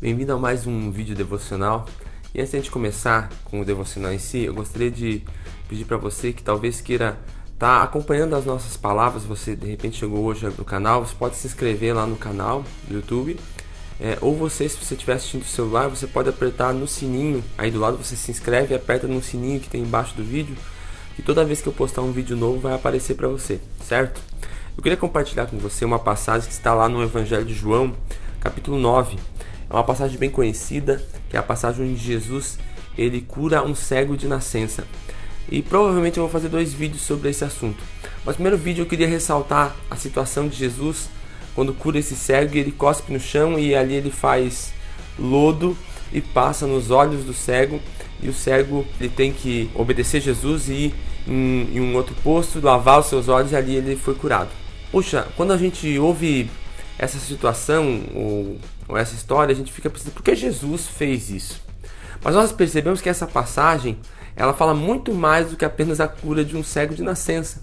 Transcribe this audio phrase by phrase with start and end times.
[0.00, 1.84] Bem-vindo a mais um vídeo devocional.
[2.34, 5.22] E antes de a gente começar com o devocional em si, eu gostaria de
[5.68, 7.18] pedir para você que talvez queira
[7.52, 9.24] estar tá acompanhando as nossas palavras.
[9.24, 12.94] Você de repente chegou hoje no canal, você pode se inscrever lá no canal do
[12.94, 13.38] YouTube.
[14.00, 17.70] É, ou você, se você estiver assistindo o celular, você pode apertar no sininho aí
[17.70, 20.56] do lado, você se inscreve e aperta no sininho que tem embaixo do vídeo.
[21.18, 24.18] E toda vez que eu postar um vídeo novo vai aparecer para você, certo?
[24.74, 27.94] Eu queria compartilhar com você uma passagem que está lá no Evangelho de João,
[28.40, 29.18] capítulo 9.
[29.70, 32.58] É uma passagem bem conhecida, que é a passagem onde Jesus
[32.98, 34.84] ele cura um cego de nascença.
[35.48, 37.82] E provavelmente eu vou fazer dois vídeos sobre esse assunto.
[38.24, 41.08] Mas primeiro vídeo eu queria ressaltar a situação de Jesus
[41.54, 44.72] quando cura esse cego, ele cospe no chão e ali ele faz
[45.18, 45.76] lodo
[46.12, 47.80] e passa nos olhos do cego
[48.22, 50.94] e o cego ele tem que obedecer Jesus e ir
[51.26, 54.50] em, em um outro posto, lavar os seus olhos e ali ele foi curado.
[54.90, 56.48] Puxa, quando a gente ouve
[57.00, 61.62] essa situação ou, ou essa história, a gente fica pensando, por que Jesus fez isso?
[62.22, 63.98] Mas nós percebemos que essa passagem,
[64.36, 67.62] ela fala muito mais do que apenas a cura de um cego de nascença.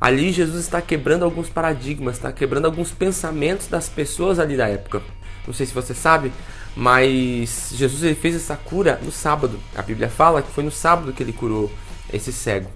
[0.00, 5.02] Ali Jesus está quebrando alguns paradigmas, está quebrando alguns pensamentos das pessoas ali da época.
[5.44, 6.30] Não sei se você sabe,
[6.76, 9.58] mas Jesus ele fez essa cura no sábado.
[9.74, 11.68] A Bíblia fala que foi no sábado que ele curou
[12.12, 12.70] esse cego.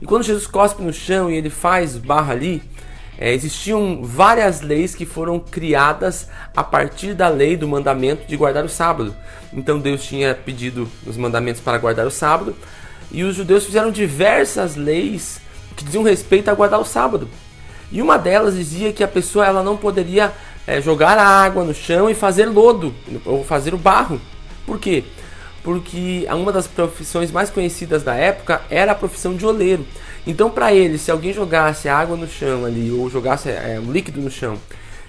[0.00, 2.62] E quando Jesus cospe no chão e ele faz barra ali,
[3.18, 8.64] é, existiam várias leis que foram criadas a partir da lei do mandamento de guardar
[8.64, 9.14] o sábado.
[9.52, 12.56] Então Deus tinha pedido os mandamentos para guardar o sábado
[13.10, 15.40] e os judeus fizeram diversas leis
[15.76, 17.28] que diziam respeito a guardar o sábado.
[17.92, 20.32] E uma delas dizia que a pessoa ela não poderia
[20.66, 24.20] é, jogar a água no chão e fazer lodo ou fazer o barro.
[24.66, 25.04] Por quê?
[25.64, 29.84] Porque uma das profissões mais conhecidas da época era a profissão de oleiro.
[30.26, 34.20] Então, para ele, se alguém jogasse água no chão ali, ou jogasse é, um líquido
[34.20, 34.58] no chão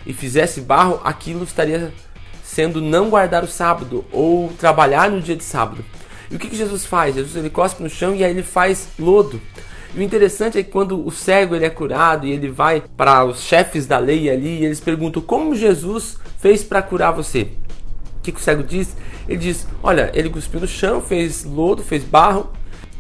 [0.06, 1.94] e fizesse barro, aquilo estaria
[2.42, 5.84] sendo não guardar o sábado ou trabalhar no dia de sábado.
[6.32, 7.16] E o que, que Jesus faz?
[7.16, 9.42] Jesus ele cospe no chão e aí ele faz lodo.
[9.94, 13.26] E o interessante é que quando o cego ele é curado e ele vai para
[13.26, 17.50] os chefes da lei ali, e eles perguntam como Jesus fez para curar você.
[18.26, 18.98] Que, que o cego diz?
[19.30, 22.52] Ele diz: Olha, ele cuspiu no chão, fez lodo, fez barro,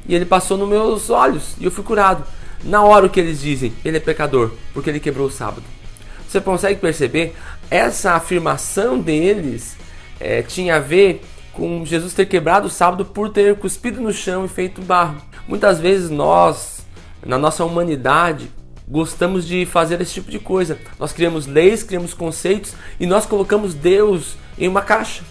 [0.08, 2.24] e ele passou nos meus olhos e eu fui curado.
[2.64, 5.64] Na hora o que eles dizem, ele é pecador, porque ele quebrou o sábado.
[6.28, 7.36] Você consegue perceber?
[7.70, 9.76] Essa afirmação deles
[10.20, 14.46] é, tinha a ver com Jesus ter quebrado o sábado por ter cuspido no chão
[14.46, 15.18] e feito barro.
[15.48, 16.86] Muitas vezes nós,
[17.26, 18.52] na nossa humanidade,
[18.88, 20.78] gostamos de fazer esse tipo de coisa.
[21.00, 25.24] Nós criamos leis, criamos conceitos e nós colocamos Deus em uma caixa.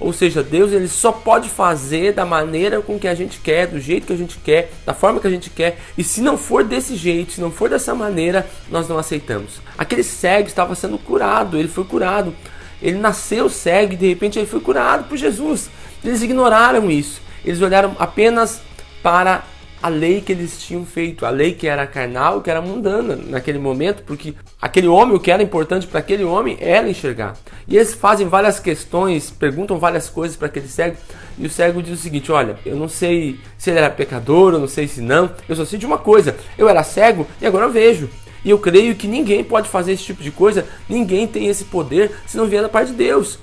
[0.00, 3.80] Ou seja, Deus ele só pode fazer da maneira com que a gente quer, do
[3.80, 5.78] jeito que a gente quer, da forma que a gente quer.
[5.96, 9.60] E se não for desse jeito, se não for dessa maneira, nós não aceitamos.
[9.78, 12.34] Aquele cego estava sendo curado, ele foi curado.
[12.82, 15.70] Ele nasceu cego e de repente ele foi curado por Jesus.
[16.04, 17.22] Eles ignoraram isso.
[17.44, 18.60] Eles olharam apenas
[19.02, 19.44] para
[19.84, 23.58] a lei que eles tinham feito, a lei que era carnal, que era mundana naquele
[23.58, 27.36] momento, porque aquele homem, o que era importante para aquele homem era enxergar.
[27.68, 30.96] E eles fazem várias questões, perguntam várias coisas para aquele cego,
[31.36, 34.58] e o cego diz o seguinte: Olha, eu não sei se ele era pecador, eu
[34.58, 37.66] não sei se não, eu só sei de uma coisa: eu era cego e agora
[37.66, 38.08] eu vejo.
[38.42, 42.10] E eu creio que ninguém pode fazer esse tipo de coisa, ninguém tem esse poder
[42.26, 43.38] se não vier da parte de Deus.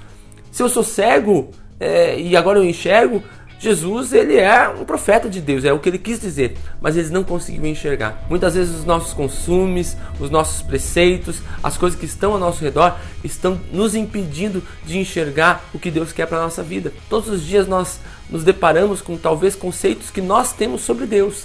[0.52, 3.24] Se eu sou cego é, e agora eu enxergo,
[3.62, 7.12] Jesus, ele é um profeta de Deus, é o que ele quis dizer, mas eles
[7.12, 8.26] não conseguiam enxergar.
[8.28, 12.98] Muitas vezes os nossos consumes, os nossos preceitos, as coisas que estão ao nosso redor
[13.24, 16.92] estão nos impedindo de enxergar o que Deus quer para nossa vida.
[17.08, 18.00] Todos os dias nós
[18.32, 21.44] nos deparamos com talvez conceitos que nós temos sobre Deus.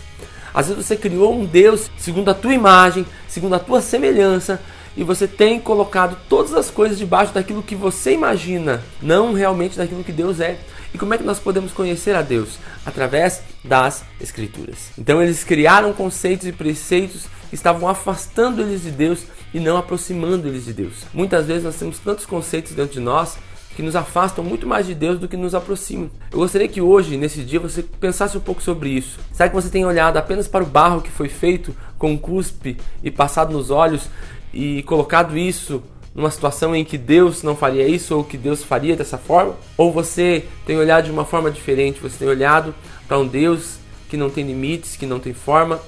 [0.55, 4.59] Às vezes você criou um Deus segundo a tua imagem, segundo a tua semelhança,
[4.97, 10.03] e você tem colocado todas as coisas debaixo daquilo que você imagina, não realmente daquilo
[10.03, 10.59] que Deus é.
[10.95, 12.59] E como é que nós podemos conhecer a Deus?
[12.85, 14.91] Através das Escrituras.
[14.99, 20.49] Então eles criaram conceitos e preceitos que estavam afastando eles de Deus e não aproximando
[20.49, 21.05] eles de Deus.
[21.13, 23.37] Muitas vezes nós temos tantos conceitos dentro de nós
[23.77, 26.11] que nos afastam muito mais de Deus do que nos aproximam.
[26.33, 29.21] Eu gostaria que hoje, nesse dia, você pensasse um pouco sobre isso.
[29.33, 33.11] Será que você tem olhado apenas para o barro que foi feito com cuspe e
[33.11, 34.09] passado nos olhos
[34.53, 35.83] e colocado isso
[36.15, 39.55] numa situação em que Deus não faria isso ou que Deus faria dessa forma?
[39.77, 42.01] Ou você tem olhado de uma forma diferente?
[42.01, 42.75] Você tem olhado
[43.07, 43.79] para um Deus
[44.09, 45.81] que não tem limites, que não tem forma,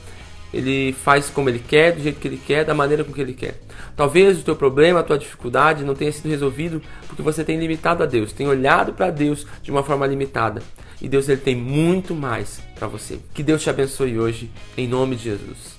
[0.52, 3.34] ele faz como ele quer, do jeito que ele quer, da maneira com que ele
[3.34, 3.60] quer.
[3.96, 8.02] Talvez o teu problema, a tua dificuldade não tenha sido resolvido porque você tem limitado
[8.02, 10.62] a Deus, tem olhado para Deus de uma forma limitada.
[11.00, 13.20] E Deus ele tem muito mais para você.
[13.32, 15.77] Que Deus te abençoe hoje, em nome de Jesus.